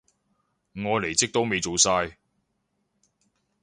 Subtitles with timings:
[0.73, 2.17] 我離職都未做晒